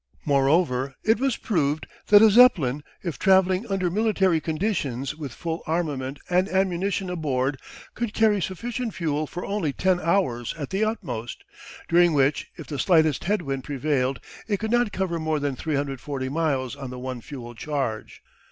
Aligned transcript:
Moreover, 0.25 0.95
it 1.03 1.19
was 1.19 1.37
proved 1.37 1.85
that 2.07 2.23
a 2.23 2.31
Zeppelin, 2.31 2.83
if 3.03 3.19
travelling 3.19 3.67
under 3.67 3.91
military 3.91 4.41
conditions 4.41 5.13
with 5.15 5.31
full 5.31 5.61
armament 5.67 6.17
and 6.27 6.49
ammunition 6.49 7.07
aboard, 7.07 7.59
could 7.93 8.11
carry 8.15 8.41
sufficient 8.41 8.95
fuel 8.95 9.27
for 9.27 9.45
only 9.45 9.73
ten 9.73 9.99
hours 9.99 10.55
at 10.57 10.71
the 10.71 10.83
utmost, 10.83 11.43
during 11.87 12.13
which, 12.13 12.49
if 12.57 12.65
the 12.65 12.79
slightest 12.79 13.25
head 13.25 13.43
wind 13.43 13.63
prevailed, 13.63 14.19
it 14.47 14.57
could 14.57 14.71
not 14.71 14.91
cover 14.91 15.19
more 15.19 15.39
than 15.39 15.55
340 15.55 16.29
miles 16.29 16.75
on 16.75 16.89
the 16.89 16.97
one 16.97 17.21
fuel 17.21 17.53
charge. 17.53 18.23